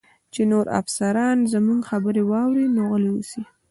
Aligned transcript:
چې 0.33 0.41
نور 0.51 0.65
افسران 0.79 1.37
زموږ 1.53 1.79
خبرې 1.89 2.21
واوري، 2.29 2.65
نو 2.75 2.81
غلي 2.91 3.09
اوسئ. 3.13 3.41